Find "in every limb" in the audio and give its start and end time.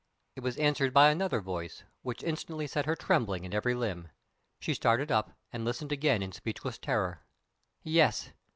3.43-4.07